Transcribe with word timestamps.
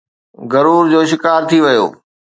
غرور 0.51 0.83
جو 0.91 0.99
شڪار 1.11 1.41
ٿي 1.49 1.57
ويو 1.63 1.85
آهي 1.89 1.89